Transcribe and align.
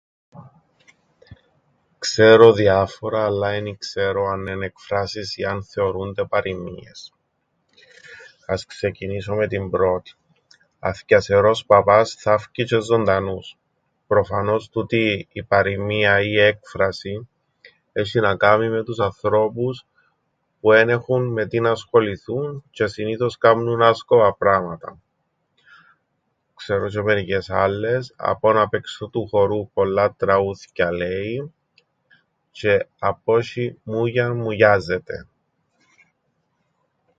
"Ξέρω 1.99 2.53
διάφορα, 2.53 3.25
αλλά 3.25 3.49
εν 3.49 3.65
ι-ξέρω 3.65 4.25
αννέν' 4.25 4.61
εκφράσεις 4.61 5.37
ή 5.37 5.43
αν 5.43 5.63
θεωρούνται 5.63 6.25
παροιμίες. 6.25 7.13
Ας 8.45 8.65
ξεκινήσω 8.65 9.35
με 9.35 9.47
την 9.47 9.69
πρώτην: 9.69 10.15
""αθκειασερός 10.79 11.65
παπάς 11.65 12.13
θάφκει 12.13 12.63
τζ̆αι 12.67 12.79
ζωντανούς"". 12.81 13.57
Προφανώς, 14.07 14.69
τούτη 14.69 15.27
η 15.31 15.43
παροιμία 15.43 16.21
ή 16.21 16.39
έκφραση 16.39 17.27
έσ̆ει 17.93 18.19
να 18.21 18.35
κάμει 18.37 18.69
με 18.69 18.83
τους 18.83 18.99
ανθρώπους 18.99 19.85
που 20.59 20.71
εν 20.71 20.89
έχουν 20.89 21.27
με 21.27 21.45
τι 21.47 21.59
ν' 21.59 21.65
ασχοληθούν 21.65 22.63
τζ̆αι 22.71 22.87
συνήθως 22.89 23.37
κάμνουν 23.37 23.81
άσκοπα 23.81 24.35
πράματα. 24.37 24.99
Ξέρω 26.55 26.87
τζ̆αι 26.91 27.03
μερικές 27.03 27.49
άλλες: 27.49 28.13
""απο' 28.15 28.51
'ν 28.53 28.57
απ' 28.57 28.73
έξω 28.73 29.07
του 29.09 29.27
χορού, 29.27 29.71
πολλά 29.71 30.13
τραούθκια 30.13 30.91
λέει"" 30.91 31.53
τζ̆αι 32.61 32.79
""απο' 32.99 33.37
'σ̆ει 33.41 33.73
μούγιαν 33.83 34.35
μουγιάζεται""." 34.37 35.27